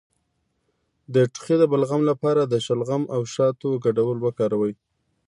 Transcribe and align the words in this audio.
د 1.13 1.15
ټوخي 1.33 1.55
د 1.59 1.63
بلغم 1.71 2.01
لپاره 2.11 2.41
د 2.45 2.53
شلغم 2.65 3.03
او 3.15 3.21
شاتو 3.33 3.69
ګډول 3.85 4.17
وکاروئ 4.21 4.73